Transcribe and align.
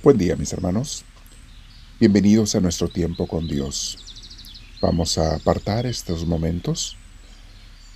Buen 0.00 0.16
día 0.16 0.36
mis 0.36 0.52
hermanos. 0.52 1.04
Bienvenidos 1.98 2.54
a 2.54 2.60
nuestro 2.60 2.86
tiempo 2.86 3.26
con 3.26 3.48
Dios. 3.48 3.98
Vamos 4.80 5.18
a 5.18 5.34
apartar 5.34 5.86
estos 5.86 6.24
momentos, 6.24 6.96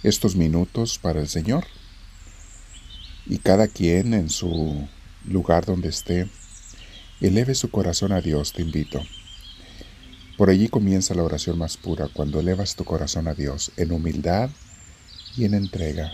estos 0.03 0.35
minutos 0.35 0.99
para 0.99 1.21
el 1.21 1.29
Señor. 1.29 1.65
Y 3.25 3.39
cada 3.39 3.69
quien 3.69 4.15
en 4.15 4.31
su 4.31 4.89
lugar 5.29 5.65
donde 5.65 5.91
esté, 5.91 6.29
eleve 7.21 7.55
su 7.55 7.71
corazón 7.71 8.11
a 8.11 8.21
Dios, 8.21 8.53
te 8.53 8.63
invito. 8.63 9.01
Por 10.37 10.51
allí 10.51 10.67
comienza 10.67 11.15
la 11.15 11.23
oración 11.23 11.57
más 11.57 11.77
pura, 11.77 12.09
cuando 12.13 12.41
elevas 12.41 12.75
tu 12.75 12.85
corazón 12.85 13.29
a 13.29 13.35
Dios 13.35 13.71
en 13.77 13.93
humildad 13.93 14.51
y 15.37 15.45
en 15.45 15.55
entrega. 15.55 16.13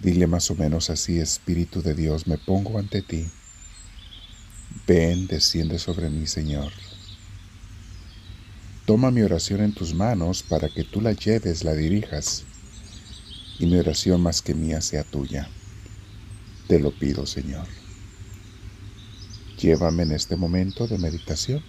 Dile 0.00 0.26
más 0.26 0.50
o 0.50 0.54
menos 0.54 0.88
así, 0.88 1.18
Espíritu 1.18 1.82
de 1.82 1.92
Dios, 1.92 2.26
me 2.26 2.38
pongo 2.38 2.78
ante 2.78 3.02
ti 3.02 3.26
Ven, 4.88 5.26
desciende 5.26 5.78
sobre 5.78 6.08
mí, 6.08 6.26
Señor. 6.26 6.72
Toma 8.86 9.10
mi 9.10 9.20
oración 9.20 9.60
en 9.60 9.74
tus 9.74 9.92
manos 9.92 10.42
para 10.42 10.70
que 10.70 10.82
tú 10.82 11.02
la 11.02 11.12
lleves, 11.12 11.62
la 11.62 11.74
dirijas, 11.74 12.44
y 13.58 13.66
mi 13.66 13.76
oración 13.76 14.22
más 14.22 14.40
que 14.40 14.54
mía 14.54 14.80
sea 14.80 15.04
tuya. 15.04 15.50
Te 16.68 16.80
lo 16.80 16.90
pido, 16.90 17.26
Señor. 17.26 17.66
Llévame 19.60 20.04
en 20.04 20.12
este 20.12 20.36
momento 20.36 20.88
de 20.88 20.96
meditación, 20.96 21.62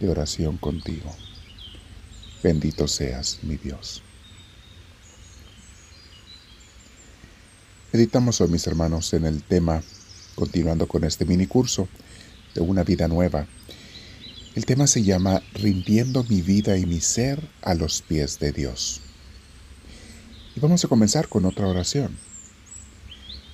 de 0.00 0.08
oración 0.08 0.56
contigo. 0.56 1.14
Bendito 2.42 2.88
seas, 2.88 3.40
mi 3.42 3.58
Dios. 3.58 4.02
Meditamos 7.92 8.40
hoy, 8.40 8.48
mis 8.48 8.66
hermanos, 8.66 9.12
en 9.12 9.26
el 9.26 9.42
tema, 9.42 9.82
continuando 10.34 10.88
con 10.88 11.04
este 11.04 11.26
mini 11.26 11.46
curso, 11.46 11.86
de 12.54 12.60
una 12.60 12.84
vida 12.84 13.08
nueva. 13.08 13.46
El 14.54 14.66
tema 14.66 14.86
se 14.86 15.02
llama 15.02 15.42
Rindiendo 15.54 16.24
mi 16.24 16.40
vida 16.40 16.78
y 16.78 16.86
mi 16.86 17.00
ser 17.00 17.40
a 17.62 17.74
los 17.74 18.02
pies 18.02 18.38
de 18.38 18.52
Dios. 18.52 19.00
Y 20.54 20.60
vamos 20.60 20.84
a 20.84 20.88
comenzar 20.88 21.28
con 21.28 21.44
otra 21.44 21.66
oración. 21.66 22.16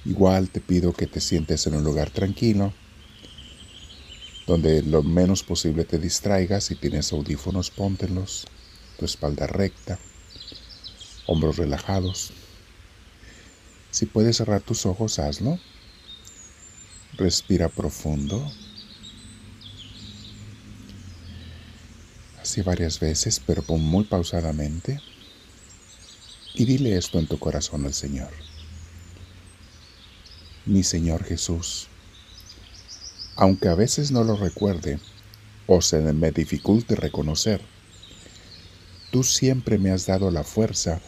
Igual 0.04 0.50
te 0.50 0.60
pido 0.60 0.92
que 0.92 1.06
te 1.06 1.20
sientes 1.20 1.66
en 1.66 1.74
un 1.74 1.84
lugar 1.84 2.10
tranquilo, 2.10 2.74
donde 4.46 4.82
lo 4.82 5.02
menos 5.02 5.42
posible 5.42 5.84
te 5.84 5.98
distraigas. 5.98 6.64
Si 6.64 6.74
tienes 6.74 7.12
audífonos, 7.12 7.70
póntelos, 7.70 8.46
tu 8.98 9.06
espalda 9.06 9.46
recta, 9.46 9.98
hombros 11.26 11.56
relajados. 11.56 12.32
Si 13.90 14.04
puedes 14.04 14.36
cerrar 14.36 14.60
tus 14.60 14.84
ojos, 14.84 15.18
hazlo. 15.18 15.58
Respira 17.16 17.68
profundo. 17.68 18.50
Así 22.50 22.62
varias 22.62 22.98
veces, 22.98 23.40
pero 23.46 23.62
muy 23.62 24.02
pausadamente. 24.02 25.00
Y 26.52 26.64
dile 26.64 26.96
esto 26.96 27.20
en 27.20 27.28
tu 27.28 27.38
corazón 27.38 27.86
al 27.86 27.94
Señor. 27.94 28.32
Mi 30.66 30.82
Señor 30.82 31.22
Jesús, 31.22 31.86
aunque 33.36 33.68
a 33.68 33.76
veces 33.76 34.10
no 34.10 34.24
lo 34.24 34.34
recuerde 34.34 34.98
o 35.68 35.80
se 35.80 36.00
me 36.00 36.32
dificulte 36.32 36.96
reconocer, 36.96 37.60
tú 39.12 39.22
siempre 39.22 39.78
me 39.78 39.92
has 39.92 40.06
dado 40.06 40.32
la 40.32 40.42
fuerza 40.42 41.00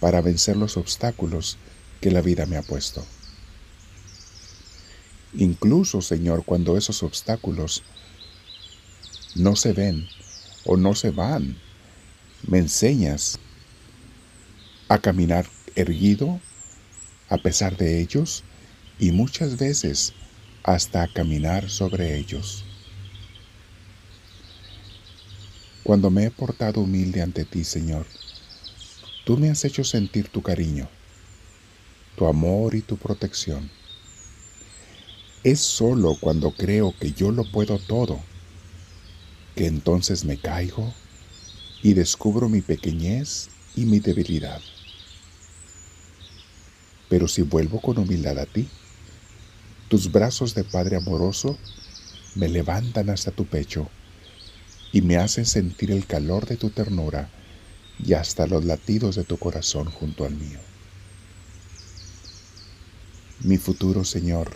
para 0.00 0.22
vencer 0.22 0.56
los 0.56 0.78
obstáculos 0.78 1.58
que 2.00 2.10
la 2.10 2.22
vida 2.22 2.46
me 2.46 2.56
ha 2.56 2.62
puesto. 2.62 3.04
Incluso, 5.34 6.00
Señor, 6.00 6.46
cuando 6.46 6.78
esos 6.78 7.02
obstáculos 7.02 7.82
no 9.34 9.56
se 9.56 9.74
ven 9.74 10.08
o 10.66 10.76
no 10.76 10.94
se 10.94 11.10
van. 11.10 11.56
Me 12.46 12.58
enseñas 12.58 13.38
a 14.88 14.98
caminar 14.98 15.46
erguido 15.74 16.40
a 17.28 17.38
pesar 17.38 17.76
de 17.76 18.00
ellos 18.00 18.44
y 18.98 19.10
muchas 19.10 19.56
veces 19.56 20.12
hasta 20.62 21.02
a 21.02 21.12
caminar 21.12 21.70
sobre 21.70 22.16
ellos. 22.16 22.64
Cuando 25.82 26.10
me 26.10 26.24
he 26.24 26.30
portado 26.30 26.80
humilde 26.80 27.22
ante 27.22 27.44
ti, 27.44 27.62
Señor, 27.62 28.06
tú 29.24 29.36
me 29.36 29.50
has 29.50 29.64
hecho 29.64 29.84
sentir 29.84 30.28
tu 30.28 30.42
cariño, 30.42 30.88
tu 32.16 32.26
amor 32.26 32.74
y 32.74 32.80
tu 32.80 32.96
protección. 32.96 33.70
Es 35.44 35.60
solo 35.60 36.16
cuando 36.20 36.50
creo 36.50 36.92
que 36.98 37.12
yo 37.12 37.30
lo 37.30 37.48
puedo 37.52 37.78
todo 37.78 38.20
que 39.56 39.66
entonces 39.66 40.24
me 40.24 40.36
caigo 40.36 40.92
y 41.82 41.94
descubro 41.94 42.48
mi 42.48 42.60
pequeñez 42.60 43.48
y 43.74 43.86
mi 43.86 44.00
debilidad. 44.00 44.60
Pero 47.08 47.26
si 47.26 47.42
vuelvo 47.42 47.80
con 47.80 47.98
humildad 47.98 48.38
a 48.38 48.46
ti, 48.46 48.68
tus 49.88 50.12
brazos 50.12 50.54
de 50.54 50.62
Padre 50.62 50.96
amoroso 50.96 51.56
me 52.34 52.48
levantan 52.48 53.08
hasta 53.08 53.30
tu 53.30 53.46
pecho 53.46 53.88
y 54.92 55.00
me 55.00 55.16
hacen 55.16 55.46
sentir 55.46 55.90
el 55.90 56.06
calor 56.06 56.46
de 56.46 56.56
tu 56.56 56.70
ternura 56.70 57.30
y 57.98 58.12
hasta 58.12 58.46
los 58.46 58.64
latidos 58.64 59.16
de 59.16 59.24
tu 59.24 59.38
corazón 59.38 59.90
junto 59.90 60.26
al 60.26 60.34
mío. 60.34 60.58
Mi 63.40 63.56
futuro, 63.56 64.04
Señor, 64.04 64.54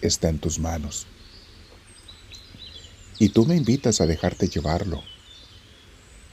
está 0.00 0.28
en 0.28 0.38
tus 0.38 0.58
manos. 0.58 1.06
Y 3.18 3.28
tú 3.28 3.46
me 3.46 3.56
invitas 3.56 4.00
a 4.00 4.06
dejarte 4.06 4.48
llevarlo, 4.48 5.02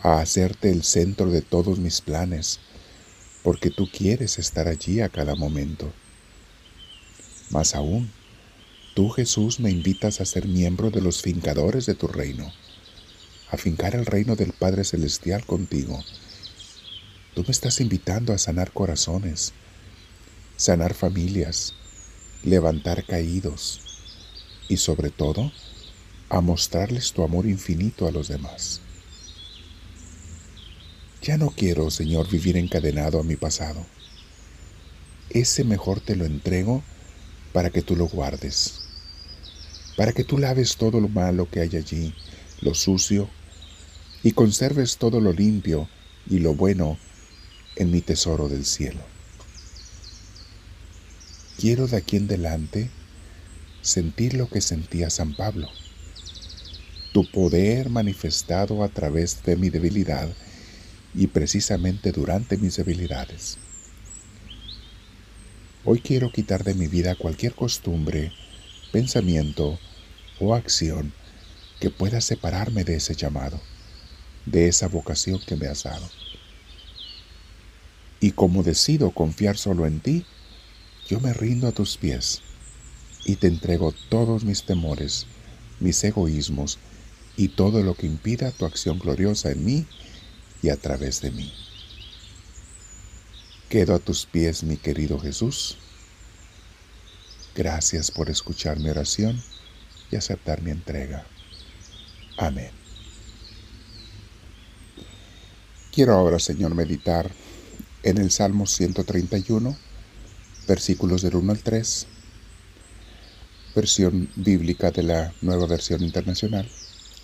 a 0.01 0.19
hacerte 0.19 0.71
el 0.71 0.83
centro 0.83 1.29
de 1.29 1.41
todos 1.41 1.77
mis 1.77 2.01
planes, 2.01 2.59
porque 3.43 3.69
tú 3.69 3.87
quieres 3.91 4.39
estar 4.39 4.67
allí 4.67 5.01
a 5.01 5.09
cada 5.09 5.35
momento. 5.35 5.91
Más 7.51 7.75
aún, 7.75 8.11
tú 8.95 9.09
Jesús 9.09 9.59
me 9.59 9.69
invitas 9.69 10.21
a 10.21 10.25
ser 10.25 10.47
miembro 10.47 10.89
de 10.89 11.01
los 11.01 11.21
fincadores 11.21 11.85
de 11.85 11.93
tu 11.93 12.07
reino, 12.07 12.51
a 13.51 13.57
fincar 13.57 13.95
el 13.95 14.05
reino 14.05 14.35
del 14.35 14.53
Padre 14.53 14.83
Celestial 14.83 15.45
contigo. 15.45 16.03
Tú 17.35 17.43
me 17.43 17.51
estás 17.51 17.79
invitando 17.79 18.33
a 18.33 18.37
sanar 18.37 18.71
corazones, 18.71 19.53
sanar 20.57 20.93
familias, 20.93 21.75
levantar 22.43 23.05
caídos 23.05 23.81
y 24.67 24.77
sobre 24.77 25.09
todo, 25.09 25.51
a 26.31 26.39
mostrarles 26.39 27.11
tu 27.11 27.23
amor 27.23 27.45
infinito 27.45 28.07
a 28.07 28.11
los 28.11 28.29
demás. 28.29 28.79
Ya 31.21 31.37
no 31.37 31.49
quiero, 31.49 31.91
Señor, 31.91 32.29
vivir 32.29 32.55
encadenado 32.55 33.19
a 33.19 33.23
mi 33.23 33.35
pasado. 33.35 33.85
Ese 35.29 35.65
mejor 35.65 35.99
te 35.99 36.15
lo 36.15 36.23
entrego 36.23 36.83
para 37.51 37.69
que 37.69 37.81
tú 37.81 37.97
lo 37.97 38.07
guardes, 38.07 38.79
para 39.97 40.13
que 40.13 40.23
tú 40.23 40.37
laves 40.37 40.77
todo 40.77 41.01
lo 41.01 41.09
malo 41.09 41.49
que 41.51 41.59
hay 41.59 41.75
allí, 41.75 42.15
lo 42.61 42.73
sucio, 42.75 43.29
y 44.23 44.31
conserves 44.31 44.97
todo 44.97 45.19
lo 45.19 45.33
limpio 45.33 45.89
y 46.29 46.39
lo 46.39 46.55
bueno 46.55 46.97
en 47.75 47.91
mi 47.91 47.99
tesoro 47.99 48.47
del 48.47 48.65
cielo. 48.65 49.01
Quiero 51.59 51.87
de 51.87 51.97
aquí 51.97 52.15
en 52.15 52.27
delante 52.27 52.89
sentir 53.81 54.33
lo 54.35 54.47
que 54.47 54.61
sentía 54.61 55.09
San 55.09 55.35
Pablo 55.35 55.67
tu 57.11 57.29
poder 57.29 57.89
manifestado 57.89 58.83
a 58.83 58.89
través 58.89 59.43
de 59.43 59.57
mi 59.57 59.69
debilidad 59.69 60.29
y 61.13 61.27
precisamente 61.27 62.11
durante 62.11 62.57
mis 62.57 62.77
debilidades. 62.77 63.57
Hoy 65.83 65.99
quiero 65.99 66.31
quitar 66.31 66.63
de 66.63 66.73
mi 66.73 66.87
vida 66.87 67.15
cualquier 67.15 67.53
costumbre, 67.53 68.31
pensamiento 68.91 69.77
o 70.39 70.55
acción 70.55 71.11
que 71.81 71.89
pueda 71.89 72.21
separarme 72.21 72.83
de 72.85 72.95
ese 72.95 73.15
llamado, 73.15 73.59
de 74.45 74.67
esa 74.67 74.87
vocación 74.87 75.39
que 75.45 75.55
me 75.57 75.67
has 75.67 75.83
dado. 75.83 76.07
Y 78.21 78.31
como 78.31 78.63
decido 78.63 79.11
confiar 79.11 79.57
solo 79.57 79.85
en 79.85 79.99
ti, 79.99 80.25
yo 81.09 81.19
me 81.19 81.33
rindo 81.33 81.67
a 81.67 81.71
tus 81.71 81.97
pies 81.97 82.41
y 83.25 83.35
te 83.35 83.47
entrego 83.47 83.93
todos 84.09 84.45
mis 84.45 84.63
temores, 84.63 85.25
mis 85.79 86.01
egoísmos 86.03 86.77
y 87.37 87.49
todo 87.49 87.81
lo 87.81 87.95
que 87.95 88.07
impida 88.07 88.51
tu 88.51 88.65
acción 88.65 88.99
gloriosa 88.99 89.51
en 89.51 89.65
mí 89.65 89.85
y 90.61 90.69
a 90.69 90.77
través 90.77 91.21
de 91.21 91.31
mí. 91.31 91.53
Quedo 93.69 93.95
a 93.95 93.99
tus 93.99 94.25
pies, 94.25 94.63
mi 94.63 94.77
querido 94.77 95.19
Jesús. 95.19 95.77
Gracias 97.55 98.11
por 98.11 98.29
escuchar 98.29 98.79
mi 98.79 98.89
oración 98.89 99.41
y 100.11 100.15
aceptar 100.15 100.61
mi 100.61 100.71
entrega. 100.71 101.25
Amén. 102.37 102.71
Quiero 105.91 106.13
ahora, 106.13 106.39
Señor, 106.39 106.73
meditar 106.73 107.31
en 108.03 108.17
el 108.17 108.31
Salmo 108.31 108.65
131, 108.65 109.77
versículos 110.67 111.21
del 111.21 111.35
1 111.35 111.51
al 111.51 111.59
3. 111.59 112.07
versión 113.75 114.29
bíblica 114.35 114.91
de 114.91 115.03
la 115.03 115.33
nueva 115.41 115.65
versión 115.67 116.03
internacional, 116.03 116.69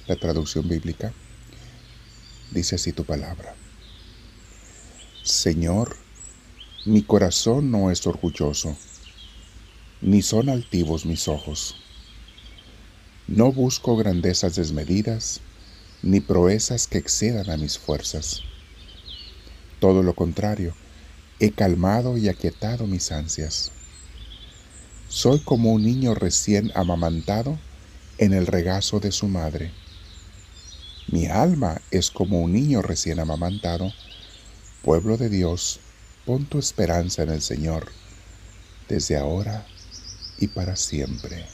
la 0.07 0.15
traducción 0.15 0.67
bíblica, 0.67 1.13
dice 2.51 2.75
así 2.75 2.93
tu 2.93 3.03
palabra. 3.03 3.55
Señor, 5.23 5.97
mi 6.85 7.03
corazón 7.03 7.69
no 7.71 7.91
es 7.91 8.07
orgulloso, 8.07 8.77
ni 10.01 10.21
son 10.21 10.49
altivos 10.49 11.05
mis 11.05 11.27
ojos. 11.27 11.75
No 13.27 13.51
busco 13.51 13.97
grandezas 13.97 14.55
desmedidas, 14.55 15.41
ni 16.01 16.21
proezas 16.21 16.87
que 16.87 16.97
excedan 16.97 17.49
a 17.49 17.57
mis 17.57 17.77
fuerzas. 17.77 18.41
Todo 19.79 20.01
lo 20.01 20.15
contrario, 20.15 20.73
he 21.39 21.51
calmado 21.51 22.17
y 22.17 22.29
aquietado 22.29 22.87
mis 22.87 23.11
ansias. 23.11 23.71
Soy 25.09 25.39
como 25.39 25.73
un 25.73 25.83
niño 25.83 26.15
recién 26.15 26.71
amamantado 26.75 27.59
en 28.17 28.33
el 28.33 28.47
regazo 28.47 28.99
de 28.99 29.11
su 29.11 29.27
madre. 29.27 29.71
Mi 31.09 31.27
alma 31.27 31.81
es 31.89 32.11
como 32.11 32.41
un 32.41 32.51
niño 32.51 32.81
recién 32.81 33.19
amamantado. 33.19 33.93
Pueblo 34.81 35.15
de 35.15 35.29
Dios, 35.29 35.79
pon 36.25 36.45
tu 36.45 36.59
esperanza 36.59 37.23
en 37.23 37.29
el 37.29 37.41
Señor, 37.41 37.91
desde 38.89 39.15
ahora 39.15 39.65
y 40.37 40.47
para 40.47 40.75
siempre. 40.75 41.45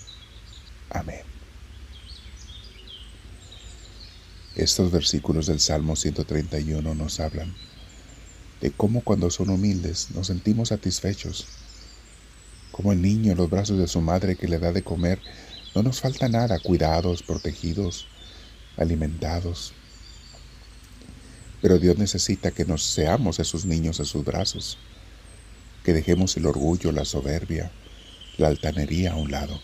Amén. 0.89 1.21
Estos 4.55 4.91
versículos 4.91 5.45
del 5.45 5.59
Salmo 5.59 5.95
131 5.95 6.95
nos 6.95 7.19
hablan 7.19 7.55
de 8.59 8.71
cómo 8.71 9.01
cuando 9.01 9.29
son 9.29 9.49
humildes 9.49 10.09
nos 10.11 10.27
sentimos 10.27 10.69
satisfechos. 10.69 11.47
Como 12.71 12.91
el 12.91 13.01
niño 13.01 13.33
en 13.33 13.37
los 13.37 13.49
brazos 13.51 13.77
de 13.77 13.87
su 13.87 14.01
madre 14.01 14.35
que 14.35 14.47
le 14.47 14.57
da 14.57 14.71
de 14.71 14.83
comer, 14.83 15.21
no 15.75 15.83
nos 15.83 16.01
falta 16.01 16.27
nada, 16.27 16.59
cuidados, 16.59 17.21
protegidos, 17.21 18.07
alimentados. 18.77 19.73
Pero 21.61 21.79
Dios 21.79 21.97
necesita 21.97 22.51
que 22.51 22.65
nos 22.65 22.83
seamos 22.83 23.39
esos 23.39 23.65
niños 23.65 23.99
en 23.99 24.05
sus 24.05 24.25
brazos, 24.25 24.77
que 25.83 25.93
dejemos 25.93 26.35
el 26.37 26.45
orgullo, 26.45 26.91
la 26.91 27.05
soberbia, 27.05 27.71
la 28.37 28.47
altanería 28.47 29.13
a 29.13 29.15
un 29.15 29.31
lado, 29.31 29.59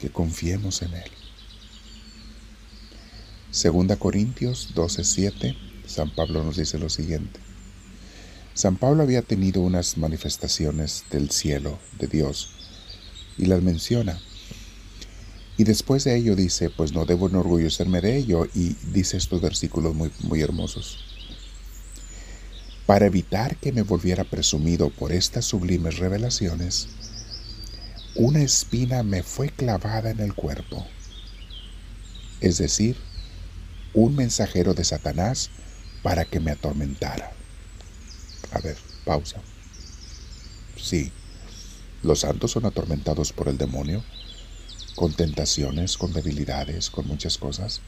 que 0.00 0.10
confiemos 0.10 0.82
en 0.82 0.94
Él. 0.94 1.10
Segunda 3.50 3.96
Corintios 3.96 4.74
12:7, 4.74 5.56
San 5.86 6.10
Pablo 6.14 6.42
nos 6.42 6.56
dice 6.56 6.78
lo 6.78 6.88
siguiente. 6.88 7.38
San 8.54 8.76
Pablo 8.76 9.02
había 9.02 9.22
tenido 9.22 9.62
unas 9.62 9.96
manifestaciones 9.96 11.04
del 11.10 11.30
cielo, 11.30 11.78
de 11.98 12.06
Dios, 12.06 12.50
y 13.38 13.46
las 13.46 13.62
menciona. 13.62 14.20
Y 15.62 15.64
después 15.64 16.02
de 16.02 16.16
ello 16.16 16.34
dice, 16.34 16.70
pues 16.70 16.92
no 16.92 17.04
debo 17.04 17.28
enorgullecerme 17.28 18.00
de 18.00 18.16
ello, 18.16 18.48
y 18.52 18.74
dice 18.92 19.16
estos 19.16 19.40
versículos 19.40 19.94
muy, 19.94 20.10
muy 20.24 20.40
hermosos. 20.40 20.98
Para 22.84 23.06
evitar 23.06 23.56
que 23.58 23.70
me 23.70 23.82
volviera 23.82 24.24
presumido 24.24 24.90
por 24.90 25.12
estas 25.12 25.44
sublimes 25.44 25.98
revelaciones, 25.98 26.88
una 28.16 28.42
espina 28.42 29.04
me 29.04 29.22
fue 29.22 29.50
clavada 29.50 30.10
en 30.10 30.18
el 30.18 30.34
cuerpo, 30.34 30.84
es 32.40 32.58
decir, 32.58 32.96
un 33.94 34.16
mensajero 34.16 34.74
de 34.74 34.82
Satanás 34.82 35.50
para 36.02 36.24
que 36.24 36.40
me 36.40 36.50
atormentara. 36.50 37.30
A 38.50 38.58
ver, 38.58 38.78
pausa. 39.04 39.40
Sí, 40.76 41.12
los 42.02 42.18
santos 42.18 42.50
son 42.50 42.66
atormentados 42.66 43.32
por 43.32 43.46
el 43.46 43.58
demonio, 43.58 44.02
con 44.94 45.14
tentaciones, 45.14 45.96
con 45.96 46.12
debilidades, 46.12 46.90
con 46.90 47.06
muchas 47.06 47.38
cosas, 47.38 47.80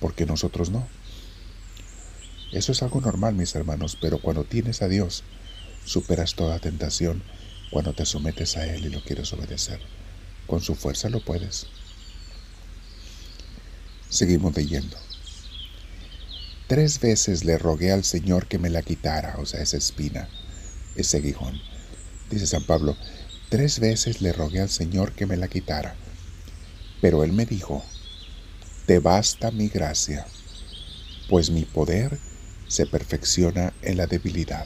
porque 0.00 0.26
nosotros 0.26 0.70
no. 0.70 0.86
Eso 2.52 2.72
es 2.72 2.82
algo 2.82 3.00
normal, 3.00 3.34
mis 3.34 3.54
hermanos, 3.54 3.96
pero 4.00 4.18
cuando 4.18 4.44
tienes 4.44 4.82
a 4.82 4.88
Dios, 4.88 5.24
superas 5.84 6.34
toda 6.34 6.58
tentación 6.58 7.22
cuando 7.70 7.94
te 7.94 8.04
sometes 8.04 8.56
a 8.56 8.66
Él 8.66 8.84
y 8.84 8.90
lo 8.90 9.02
quieres 9.02 9.32
obedecer. 9.32 9.80
Con 10.46 10.60
su 10.60 10.74
fuerza 10.74 11.08
lo 11.08 11.24
puedes. 11.24 11.66
Seguimos 14.10 14.54
leyendo. 14.54 14.98
Tres 16.66 17.00
veces 17.00 17.44
le 17.44 17.56
rogué 17.56 17.92
al 17.92 18.04
Señor 18.04 18.46
que 18.46 18.58
me 18.58 18.70
la 18.70 18.82
quitara, 18.82 19.36
o 19.38 19.46
sea, 19.46 19.62
esa 19.62 19.78
espina, 19.78 20.28
ese 20.96 21.18
aguijón. 21.18 21.60
Dice 22.30 22.46
San 22.46 22.64
Pablo, 22.64 22.96
tres 23.52 23.80
veces 23.80 24.22
le 24.22 24.32
rogué 24.32 24.60
al 24.60 24.70
Señor 24.70 25.12
que 25.12 25.26
me 25.26 25.36
la 25.36 25.46
quitara. 25.46 25.94
Pero 27.02 27.22
Él 27.22 27.34
me 27.34 27.44
dijo, 27.44 27.84
te 28.86 28.98
basta 28.98 29.50
mi 29.50 29.68
gracia, 29.68 30.26
pues 31.28 31.50
mi 31.50 31.66
poder 31.66 32.18
se 32.66 32.86
perfecciona 32.86 33.74
en 33.82 33.98
la 33.98 34.06
debilidad. 34.06 34.64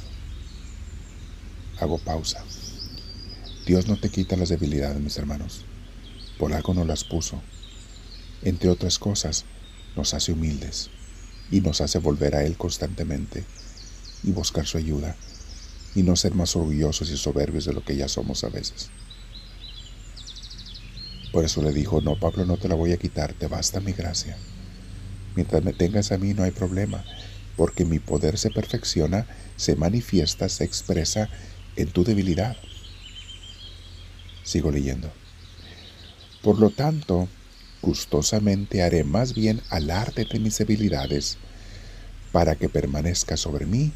Hago 1.81 1.99
pausa. 1.99 2.45
Dios 3.67 3.89
no 3.89 3.99
te 3.99 4.09
quita 4.09 4.37
las 4.37 4.51
debilidades, 4.51 5.01
mis 5.01 5.17
hermanos. 5.17 5.65
Por 6.39 6.53
algo 6.53 6.73
no 6.73 6.85
las 6.85 7.03
puso. 7.03 7.43
Entre 8.43 8.71
otras 8.71 9.01
cosas, 9.01 9.47
nos 9.97 10.15
hace 10.15 10.31
humildes 10.31 10.91
y 11.51 11.61
nos 11.61 11.81
hace 11.81 11.99
volver 11.99 12.37
a 12.37 12.45
Él 12.45 12.57
constantemente 12.57 13.43
y 14.23 14.31
buscar 14.31 14.65
su 14.65 14.79
ayuda 14.79 15.17
y 15.97 16.03
no 16.03 16.15
ser 16.15 16.35
más 16.35 16.55
orgullosos 16.55 17.11
y 17.11 17.17
soberbios 17.17 17.65
de 17.65 17.73
lo 17.73 17.83
que 17.83 17.97
ya 17.97 18.07
somos 18.07 18.45
a 18.45 18.51
veces. 18.51 18.91
Por 21.33 21.43
eso 21.45 21.63
le 21.63 21.73
dijo, 21.73 22.03
no, 22.03 22.21
Pablo, 22.21 22.45
no 22.45 22.59
te 22.59 22.69
la 22.69 22.75
voy 22.75 22.93
a 22.93 22.99
quitar, 22.99 23.33
te 23.33 23.47
basta 23.47 23.81
mi 23.81 23.93
gracia. 23.93 24.37
Mientras 25.35 25.65
me 25.65 25.73
tengas 25.73 26.13
a 26.13 26.19
mí 26.19 26.35
no 26.35 26.43
hay 26.43 26.51
problema, 26.51 27.03
porque 27.57 27.87
mi 27.87 27.99
poder 27.99 28.37
se 28.37 28.51
perfecciona, 28.51 29.27
se 29.57 29.75
manifiesta, 29.75 30.51
se 30.51 30.65
expresa 30.65 31.31
en 31.77 31.89
tu 31.89 32.05
debilidad. 32.05 32.57
Sigo 34.45 34.71
leyendo. 34.71 35.11
Por 36.43 36.59
lo 36.59 36.69
tanto, 36.69 37.27
gustosamente 37.81 38.83
haré 38.83 39.03
más 39.03 39.35
bien 39.35 39.63
alarde 39.71 40.27
de 40.31 40.41
mis 40.41 40.59
debilidades, 40.59 41.39
para 42.33 42.55
que 42.55 42.69
permanezca 42.69 43.39
sobre 43.39 43.65
mí 43.65 43.93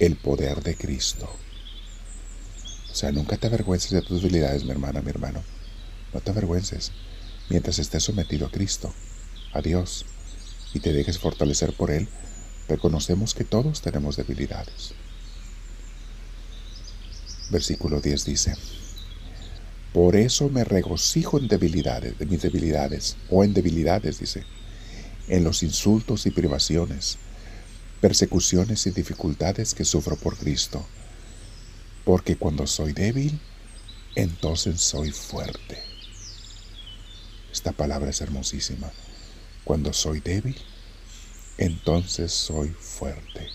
el 0.00 0.16
poder 0.16 0.62
de 0.62 0.76
Cristo. 0.76 1.30
O 2.90 2.94
sea, 2.94 3.12
nunca 3.12 3.36
te 3.36 3.46
avergüences 3.46 3.90
de 3.90 4.02
tus 4.02 4.22
debilidades, 4.22 4.64
mi 4.64 4.70
hermana, 4.70 5.02
mi 5.02 5.10
hermano. 5.10 5.44
No 6.12 6.20
te 6.20 6.30
avergüences 6.30 6.90
mientras 7.50 7.78
estés 7.78 8.02
sometido 8.02 8.46
a 8.46 8.50
Cristo, 8.50 8.92
a 9.52 9.60
Dios, 9.60 10.06
y 10.72 10.80
te 10.80 10.92
dejes 10.92 11.18
fortalecer 11.18 11.74
por 11.74 11.90
Él, 11.90 12.08
reconocemos 12.66 13.34
que 13.34 13.44
todos 13.44 13.82
tenemos 13.82 14.16
debilidades. 14.16 14.94
Versículo 17.50 18.00
10 18.00 18.24
dice, 18.24 18.54
por 19.92 20.16
eso 20.16 20.48
me 20.48 20.64
regocijo 20.64 21.38
en 21.38 21.48
debilidades, 21.48 22.18
de 22.18 22.26
mis 22.26 22.40
debilidades, 22.40 23.16
o 23.28 23.44
en 23.44 23.52
debilidades, 23.52 24.20
dice, 24.20 24.44
en 25.28 25.44
los 25.44 25.62
insultos 25.62 26.26
y 26.26 26.30
privaciones, 26.30 27.18
persecuciones 28.00 28.86
y 28.86 28.90
dificultades 28.90 29.74
que 29.74 29.84
sufro 29.84 30.16
por 30.16 30.36
Cristo. 30.36 30.86
Porque 32.04 32.36
cuando 32.36 32.66
soy 32.66 32.92
débil, 32.92 33.38
entonces 34.14 34.80
soy 34.80 35.12
fuerte. 35.12 35.78
Esta 37.52 37.72
palabra 37.72 38.10
es 38.10 38.20
hermosísima. 38.20 38.90
Cuando 39.64 39.92
soy 39.92 40.20
débil, 40.20 40.56
entonces 41.58 42.32
soy 42.32 42.70
fuerte. 42.70 43.48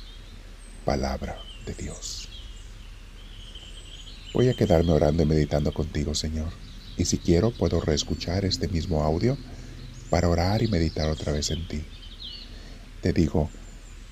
Palabra 0.86 1.40
de 1.66 1.74
Dios. 1.74 2.30
Voy 4.34 4.50
a 4.50 4.54
quedarme 4.54 4.92
orando 4.92 5.24
y 5.24 5.26
meditando 5.26 5.74
contigo, 5.74 6.14
Señor. 6.14 6.52
Y 6.98 7.06
si 7.06 7.18
quiero, 7.18 7.52
puedo 7.52 7.82
reescuchar 7.82 8.46
este 8.46 8.68
mismo 8.68 9.04
audio 9.04 9.38
para 10.10 10.30
orar 10.30 10.62
y 10.62 10.68
meditar 10.68 11.10
otra 11.10 11.32
vez 11.32 11.52
en 11.52 11.68
ti. 11.68 11.84
Te 13.02 13.12
digo, 13.12 13.50